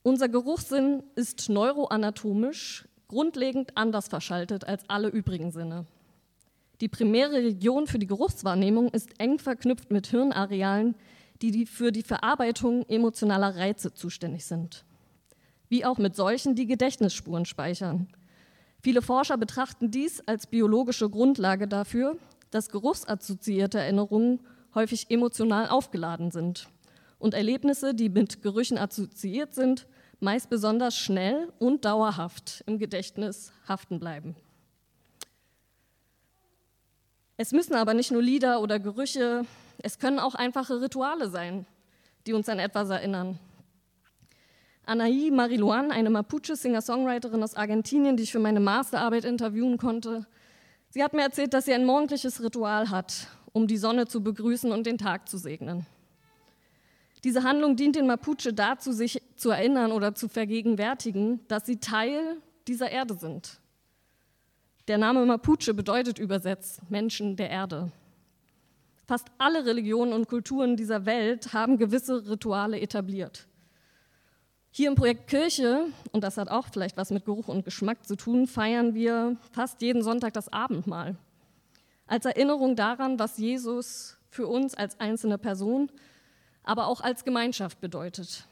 Unser 0.04 0.28
Geruchssinn 0.30 1.04
ist 1.16 1.50
neuroanatomisch 1.50 2.88
grundlegend 3.08 3.78
anders 3.78 4.08
verschaltet 4.08 4.66
als 4.68 4.90
alle 4.90 5.10
übrigen 5.10 5.52
Sinne. 5.52 5.86
Die 6.82 6.90
primäre 6.90 7.38
Region 7.44 7.88
für 7.88 8.00
die 8.00 8.08
Geruchswahrnehmung 8.08 8.90
ist 8.90 9.20
eng 9.20 9.40
verknüpft 9.40 9.92
mit 9.92 10.08
Hirnarealen, 10.08 10.96
die 11.42 11.66
für 11.66 11.92
die 11.92 12.04
Verarbeitung 12.04 12.86
emotionaler 12.88 13.56
Reize 13.56 13.94
zuständig 13.94 14.46
sind. 14.46 14.86
Wie 15.70 15.86
auch 15.86 15.98
mit 15.98 16.16
solchen, 16.16 16.56
die 16.56 16.68
Gedächtnisspuren 16.68 17.46
speichern. 17.46 18.08
Viele 18.82 19.02
Forscher 19.02 19.38
betrachten 19.38 19.92
dies 19.92 20.22
als 20.22 20.48
biologische 20.48 21.10
Grundlage 21.10 21.68
dafür, 21.68 22.18
dass 22.52 22.70
geruchsassoziierte 22.70 23.80
Erinnerungen 23.80 24.40
häufig 24.76 25.10
emotional 25.10 25.68
aufgeladen 25.68 26.32
sind 26.32 26.70
und 27.20 27.34
Erlebnisse, 27.34 27.94
die 27.94 28.10
mit 28.10 28.42
Gerüchen 28.42 28.78
assoziiert 28.78 29.54
sind, 29.54 29.88
meist 30.20 30.50
besonders 30.50 30.98
schnell 30.98 31.52
und 31.60 31.86
dauerhaft 31.86 32.64
im 32.66 32.80
Gedächtnis 32.80 33.52
haften 33.68 34.00
bleiben. 34.00 34.36
Es 37.38 37.52
müssen 37.52 37.76
aber 37.76 37.94
nicht 37.94 38.12
nur 38.12 38.24
Lieder 38.24 38.62
oder 38.62 38.80
Gerüche, 38.80 39.46
es 39.78 40.00
können 40.00 40.18
auch 40.18 40.34
einfache 40.34 40.82
Rituale 40.82 41.30
sein, 41.30 41.68
die 42.26 42.34
uns 42.34 42.50
an 42.50 42.58
etwas 42.58 42.90
erinnern. 42.90 43.38
Anaí 44.88 45.32
Mariluan, 45.32 45.92
eine 45.92 46.10
Mapuche-Singer-Songwriterin 46.10 47.44
aus 47.44 47.56
Argentinien, 47.56 48.18
die 48.18 48.24
ich 48.24 48.32
für 48.32 48.40
meine 48.40 48.60
Masterarbeit 48.60 49.26
interviewen 49.26 49.78
konnte, 49.78 50.26
sie 50.90 51.04
hat 51.04 51.14
mir 51.14 51.24
erzählt, 51.24 51.54
dass 51.54 51.66
sie 51.66 51.74
ein 51.74 51.86
morgendliches 51.86 52.42
Ritual 52.42 52.90
hat, 52.90 53.28
um 53.54 53.68
die 53.68 53.78
Sonne 53.78 54.08
zu 54.08 54.24
begrüßen 54.24 54.72
und 54.72 54.88
den 54.88 54.98
Tag 54.98 55.30
zu 55.30 55.38
segnen. 55.38 55.86
Diese 57.24 57.44
Handlung 57.44 57.76
dient 57.76 57.96
den 57.96 58.08
Mapuche 58.08 58.54
dazu, 58.54 58.92
sich 58.92 59.22
zu 59.36 59.50
erinnern 59.50 59.92
oder 59.92 60.16
zu 60.16 60.28
vergegenwärtigen, 60.28 61.40
dass 61.48 61.66
sie 61.66 61.78
Teil 61.78 62.38
dieser 62.68 62.92
Erde 62.92 63.16
sind. 63.16 63.60
Der 64.88 64.98
Name 64.98 65.26
Mapuche 65.26 65.74
bedeutet 65.74 66.20
übersetzt 66.20 66.80
Menschen 66.90 67.36
der 67.36 67.50
Erde. 67.50 67.92
Fast 69.06 69.28
alle 69.38 69.66
Religionen 69.66 70.14
und 70.14 70.28
Kulturen 70.28 70.76
dieser 70.76 71.06
Welt 71.06 71.54
haben 71.54 71.78
gewisse 71.78 72.30
Rituale 72.30 72.80
etabliert. 72.80 73.48
Hier 74.70 74.90
im 74.90 74.96
Projekt 74.96 75.28
Kirche, 75.28 75.88
und 76.12 76.24
das 76.24 76.38
hat 76.38 76.50
auch 76.50 76.68
vielleicht 76.72 76.98
was 76.98 77.10
mit 77.10 77.26
Geruch 77.26 77.48
und 77.48 77.66
Geschmack 77.66 78.06
zu 78.06 78.16
tun, 78.16 78.48
feiern 78.48 78.94
wir 78.94 79.38
fast 79.52 79.82
jeden 79.82 80.04
Sonntag 80.04 80.34
das 80.34 80.52
Abendmahl. 80.52 81.16
Als 82.06 82.26
Erinnerung 82.26 82.76
daran, 82.76 83.18
was 83.18 83.38
Jesus 83.38 84.18
für 84.30 84.48
uns 84.48 84.76
als 84.76 85.00
einzelne 85.00 85.38
Person 85.38 85.90
aber 86.68 86.88
auch 86.88 87.00
als 87.00 87.24
Gemeinschaft 87.24 87.80
bedeutet. 87.80 88.46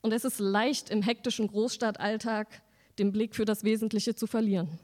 Und 0.00 0.12
es 0.12 0.24
ist 0.24 0.38
leicht 0.38 0.88
im 0.88 1.02
hektischen 1.02 1.46
Großstadtalltag 1.48 2.62
den 2.98 3.12
Blick 3.12 3.34
für 3.34 3.44
das 3.44 3.64
Wesentliche 3.64 4.14
zu 4.14 4.26
verlieren. 4.26 4.78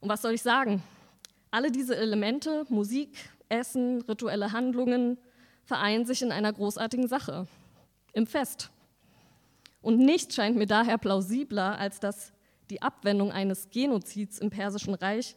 Und 0.00 0.08
was 0.08 0.22
soll 0.22 0.32
ich 0.32 0.42
sagen? 0.42 0.82
Alle 1.52 1.70
diese 1.70 1.96
Elemente, 1.96 2.64
Musik, 2.68 3.16
Essen, 3.48 4.02
rituelle 4.02 4.50
Handlungen, 4.50 5.18
vereinen 5.62 6.04
sich 6.04 6.20
in 6.20 6.32
einer 6.32 6.52
großartigen 6.52 7.06
Sache, 7.06 7.46
im 8.12 8.26
Fest. 8.26 8.70
Und 9.82 9.98
nichts 9.98 10.34
scheint 10.34 10.56
mir 10.56 10.66
daher 10.66 10.98
plausibler, 10.98 11.78
als 11.78 12.00
dass 12.00 12.32
die 12.70 12.82
Abwendung 12.82 13.30
eines 13.30 13.70
Genozids 13.70 14.38
im 14.38 14.50
Persischen 14.50 14.94
Reich 14.94 15.36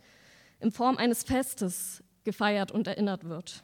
in 0.59 0.71
Form 0.71 0.97
eines 0.97 1.23
Festes 1.23 2.03
gefeiert 2.23 2.71
und 2.71 2.87
erinnert 2.87 3.25
wird. 3.25 3.63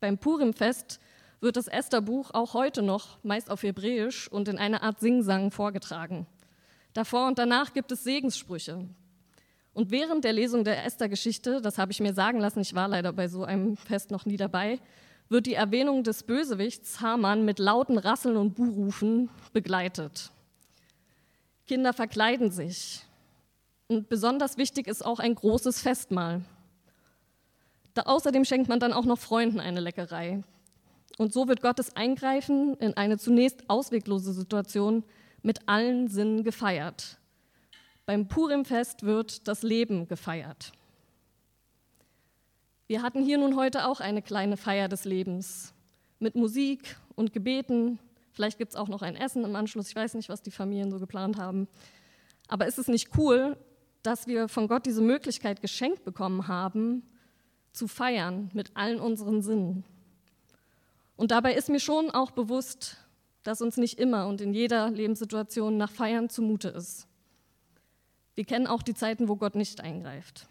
Beim 0.00 0.18
Purimfest 0.18 1.00
wird 1.40 1.56
das 1.56 1.68
Estherbuch 1.68 2.30
auch 2.32 2.54
heute 2.54 2.82
noch 2.82 3.18
meist 3.22 3.50
auf 3.50 3.62
Hebräisch 3.62 4.28
und 4.28 4.48
in 4.48 4.58
einer 4.58 4.82
Art 4.82 5.00
Singsang 5.00 5.50
vorgetragen. 5.50 6.26
Davor 6.92 7.26
und 7.26 7.38
danach 7.38 7.72
gibt 7.72 7.92
es 7.92 8.04
Segenssprüche. 8.04 8.88
Und 9.74 9.90
während 9.90 10.24
der 10.24 10.32
Lesung 10.32 10.64
der 10.64 10.84
Esther-Geschichte, 10.86 11.60
das 11.60 11.76
habe 11.76 11.92
ich 11.92 12.00
mir 12.00 12.14
sagen 12.14 12.40
lassen, 12.40 12.60
ich 12.60 12.74
war 12.74 12.88
leider 12.88 13.12
bei 13.12 13.28
so 13.28 13.44
einem 13.44 13.76
Fest 13.76 14.10
noch 14.10 14.24
nie 14.24 14.38
dabei, 14.38 14.80
wird 15.28 15.46
die 15.46 15.54
Erwähnung 15.54 16.02
des 16.02 16.22
Bösewichts 16.22 17.00
Haman 17.00 17.44
mit 17.44 17.58
lauten 17.58 17.98
Rasseln 17.98 18.36
und 18.36 18.54
Buhrufen 18.54 19.28
begleitet. 19.52 20.30
Kinder 21.66 21.92
verkleiden 21.92 22.50
sich. 22.50 23.02
Und 23.88 24.08
besonders 24.08 24.56
wichtig 24.56 24.86
ist 24.86 25.04
auch 25.04 25.18
ein 25.18 25.34
großes 25.34 25.80
Festmahl. 25.80 26.42
Da 27.96 28.02
außerdem 28.02 28.44
schenkt 28.44 28.68
man 28.68 28.78
dann 28.78 28.92
auch 28.92 29.06
noch 29.06 29.18
Freunden 29.18 29.58
eine 29.58 29.80
Leckerei. 29.80 30.42
Und 31.16 31.32
so 31.32 31.48
wird 31.48 31.62
Gottes 31.62 31.96
Eingreifen 31.96 32.74
in 32.74 32.94
eine 32.94 33.16
zunächst 33.16 33.70
ausweglose 33.70 34.34
Situation 34.34 35.02
mit 35.40 35.66
allen 35.66 36.06
Sinnen 36.08 36.44
gefeiert. 36.44 37.16
Beim 38.04 38.28
Purimfest 38.28 39.04
wird 39.04 39.48
das 39.48 39.62
Leben 39.62 40.08
gefeiert. 40.08 40.72
Wir 42.86 43.00
hatten 43.00 43.24
hier 43.24 43.38
nun 43.38 43.56
heute 43.56 43.86
auch 43.86 44.00
eine 44.00 44.20
kleine 44.20 44.58
Feier 44.58 44.88
des 44.88 45.06
Lebens 45.06 45.72
mit 46.18 46.34
Musik 46.34 46.98
und 47.14 47.32
Gebeten. 47.32 47.98
Vielleicht 48.32 48.58
gibt 48.58 48.72
es 48.72 48.76
auch 48.76 48.88
noch 48.88 49.00
ein 49.00 49.16
Essen 49.16 49.42
im 49.42 49.56
Anschluss. 49.56 49.88
Ich 49.88 49.96
weiß 49.96 50.12
nicht, 50.12 50.28
was 50.28 50.42
die 50.42 50.50
Familien 50.50 50.90
so 50.90 50.98
geplant 50.98 51.38
haben. 51.38 51.66
Aber 52.46 52.66
ist 52.66 52.78
es 52.78 52.88
nicht 52.88 53.16
cool, 53.16 53.56
dass 54.02 54.26
wir 54.26 54.48
von 54.48 54.68
Gott 54.68 54.84
diese 54.84 55.00
Möglichkeit 55.00 55.62
geschenkt 55.62 56.04
bekommen 56.04 56.46
haben, 56.46 57.02
zu 57.76 57.88
feiern 57.88 58.50
mit 58.54 58.76
allen 58.76 59.00
unseren 59.00 59.42
Sinnen. 59.42 59.84
Und 61.16 61.30
dabei 61.30 61.54
ist 61.54 61.68
mir 61.68 61.80
schon 61.80 62.10
auch 62.10 62.30
bewusst, 62.30 62.96
dass 63.42 63.62
uns 63.62 63.76
nicht 63.76 63.98
immer 63.98 64.26
und 64.26 64.40
in 64.40 64.52
jeder 64.52 64.90
Lebenssituation 64.90 65.76
nach 65.76 65.90
Feiern 65.90 66.28
zumute 66.28 66.68
ist. 66.68 67.06
Wir 68.34 68.44
kennen 68.44 68.66
auch 68.66 68.82
die 68.82 68.94
Zeiten, 68.94 69.28
wo 69.28 69.36
Gott 69.36 69.54
nicht 69.54 69.80
eingreift. 69.80 70.46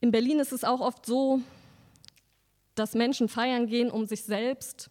In 0.00 0.10
Berlin 0.10 0.40
ist 0.40 0.52
es 0.52 0.64
auch 0.64 0.80
oft 0.80 1.06
so, 1.06 1.40
dass 2.74 2.94
Menschen 2.94 3.28
feiern 3.28 3.66
gehen, 3.66 3.90
um 3.90 4.06
sich 4.06 4.24
selbst 4.24 4.90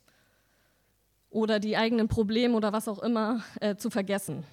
oder 1.30 1.60
die 1.60 1.76
eigenen 1.76 2.08
Probleme 2.08 2.56
oder 2.56 2.71
was 2.71 2.88
auch 2.88 3.00
immer 3.00 3.43
äh, 3.60 3.76
zu 3.76 3.89
vergessen, 3.89 4.45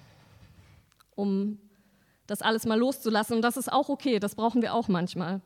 um 1.15 1.59
das 2.29 2.41
alles 2.41 2.65
mal 2.65 2.77
loszulassen. 2.77 3.37
Und 3.37 3.41
das 3.41 3.57
ist 3.57 3.71
auch 3.71 3.89
okay, 3.89 4.19
das 4.19 4.35
brauchen 4.35 4.61
wir 4.61 4.73
auch 4.73 4.87
manchmal. 4.87 5.41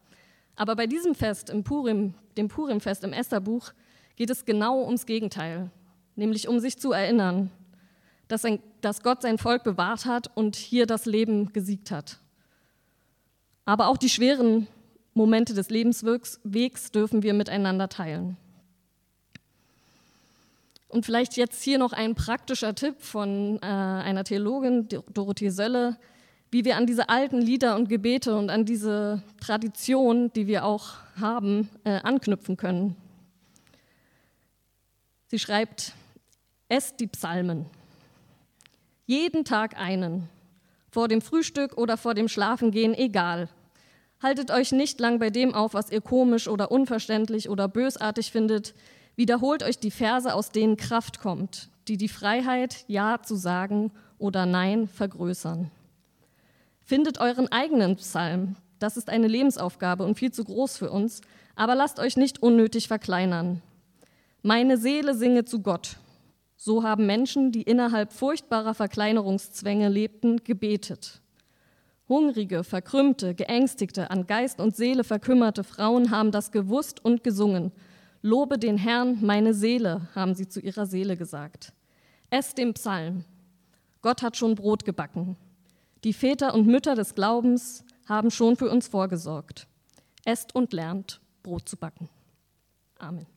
Aber 0.56 0.76
bei 0.76 0.86
diesem 0.86 1.15
Fest, 1.15 1.50
im 1.50 1.63
Purim, 1.63 2.13
dem 2.38 2.48
Purimfest 2.48 3.04
im 3.04 3.13
Estherbuch, 3.13 3.72
geht 4.15 4.30
es 4.30 4.46
genau 4.46 4.84
ums 4.84 5.06
Gegenteil, 5.06 5.72
nämlich 6.15 6.48
um 6.48 6.60
sich 6.60 6.78
zu 6.78 6.91
erinnern, 6.91 7.50
dass, 8.28 8.46
ein, 8.46 8.60
dass 8.82 9.02
Gott 9.02 9.22
sein 9.22 9.38
Volk 9.38 9.63
bewahrt 9.63 10.06
hat 10.06 10.30
und 10.36 10.56
hier 10.56 10.86
das 10.86 11.06
Leben 11.06 11.52
gesiegt 11.54 11.89
hat. 11.89 12.19
Aber 13.65 13.88
auch 13.88 13.98
die 13.98 14.10
schweren 14.10 14.67
Momente 15.13 15.54
des 15.54 15.69
Lebenswegs 15.69 16.91
dürfen 16.91 17.24
wir 17.24 17.34
miteinander 17.34 17.89
teilen. 17.89 18.38
Und 20.89 21.06
vielleicht 21.06 21.38
jetzt 21.38 21.63
hier 21.63 21.80
noch 21.80 21.93
ein 21.93 22.13
praktischer 22.13 22.76
Tipp 22.76 22.96
von 23.00 23.58
äh, 23.58 23.65
einer 23.65 24.24
Theologin, 24.24 24.88
Dorothee 25.12 25.50
Sölle, 25.50 25.98
wie 26.54 26.66
wir 26.66 26.78
an 26.78 26.86
diese 26.86 27.10
alten 27.10 27.42
Lieder 27.42 27.76
und 27.76 27.89
Gebete 27.89 28.38
und 28.38 28.52
an 28.52 28.63
diese 28.63 29.24
Tradition, 29.42 30.32
die 30.34 30.46
wir 30.46 30.66
auch 30.66 30.94
haben, 31.20 31.68
äh, 31.84 32.00
anknüpfen 32.04 32.58
können. 32.58 32.96
Sie 35.30 35.39
schreibt, 35.39 35.94
esst 36.70 37.00
die 37.00 37.08
Psalmen, 37.08 37.66
jeden 39.08 39.46
Tag 39.46 39.80
einen, 39.80 40.30
vor 40.92 41.08
dem 41.08 41.22
Frühstück 41.22 41.76
oder 41.76 41.98
vor 41.98 42.13
dem 42.13 42.28
Schlafengehen, 42.28 42.94
egal. 42.94 43.50
Haltet 44.22 44.52
euch 44.52 44.72
nicht 44.72 45.00
lang 45.00 45.18
bei 45.18 45.32
dem 45.32 45.56
auf, 45.56 45.74
was 45.74 45.89
ihr 45.89 46.02
komisch 46.02 46.48
oder 46.48 46.72
unverständlich 46.72 47.50
oder 47.50 47.68
bösartig 47.68 48.32
findet. 48.32 48.76
Wiederholt 49.16 49.63
euch 49.63 49.80
die 49.80 49.89
Verse, 49.89 50.32
aus 50.32 50.52
denen 50.52 50.78
Kraft 50.78 51.20
kommt, 51.20 51.70
die 51.88 51.98
die 51.98 52.10
Freiheit, 52.10 52.86
Ja 52.88 53.24
zu 53.24 53.36
sagen 53.36 53.92
oder 54.20 54.46
Nein 54.46 54.88
vergrößern. 54.88 55.72
Findet 56.93 57.19
euren 57.19 57.51
eigenen 57.51 57.95
Psalm. 57.95 58.56
Das 58.77 58.97
ist 58.97 59.10
eine 59.10 59.27
Lebensaufgabe 59.27 60.03
und 60.03 60.13
viel 60.13 60.32
zu 60.32 60.43
groß 60.43 60.77
für 60.77 60.91
uns, 60.91 61.21
aber 61.56 61.73
lasst 61.73 61.97
euch 61.97 62.17
nicht 62.17 62.43
unnötig 62.43 62.88
verkleinern. 62.88 63.63
Meine 64.43 64.77
Seele 64.77 65.15
singe 65.15 65.43
zu 65.43 65.63
Gott. 65.63 65.97
So 66.56 66.84
haben 66.84 67.08
Menschen, 67.08 67.51
die 67.51 67.63
innerhalb 67.63 68.13
furchtbarer 68.13 68.75
Verkleinerungszwänge 68.75 69.89
lebten, 69.89 70.43
gebetet. 70.43 71.23
Hungrige, 72.08 72.63
verkrümmte, 72.63 73.34
geängstigte, 73.34 74.12
an 74.12 74.27
Geist 74.27 74.60
und 74.60 74.75
Seele 74.75 75.03
verkümmerte 75.03 75.63
Frauen 75.63 76.12
haben 76.12 76.29
das 76.29 76.51
gewusst 76.51 77.03
und 77.03 77.23
gesungen. 77.23 77.71
Lobe 78.21 78.60
den 78.60 78.77
Herrn, 78.77 79.17
meine 79.19 79.56
Seele, 79.56 80.10
haben 80.13 80.36
sie 80.36 80.47
zu 80.47 80.60
ihrer 80.60 80.86
Seele 80.86 81.17
gesagt. 81.17 81.73
Esst 82.29 82.60
den 82.60 82.75
Psalm. 82.75 83.25
Gott 84.03 84.21
hat 84.21 84.38
schon 84.38 84.53
Brot 84.53 84.86
gebacken. 84.86 85.38
Die 86.04 86.13
Väter 86.13 86.54
und 86.54 86.68
Mütter 86.68 86.96
des 86.96 87.16
Glaubens 87.16 87.86
haben 88.08 88.30
schon 88.30 88.58
für 88.58 88.70
uns 88.70 88.88
vorgesorgt. 88.88 89.68
Esst 90.26 90.54
und 90.54 90.74
lernt, 90.74 91.22
Brot 91.44 91.70
zu 91.70 91.78
backen. 91.78 92.10
Amen. 93.00 93.33